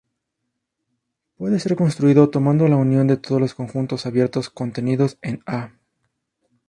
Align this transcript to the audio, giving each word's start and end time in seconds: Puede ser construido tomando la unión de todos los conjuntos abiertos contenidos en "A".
Puede 1.37 1.59
ser 1.59 1.75
construido 1.75 2.27
tomando 2.31 2.67
la 2.67 2.75
unión 2.75 3.05
de 3.05 3.17
todos 3.17 3.39
los 3.39 3.53
conjuntos 3.53 4.07
abiertos 4.07 4.49
contenidos 4.49 5.19
en 5.21 5.43
"A". 5.45 5.73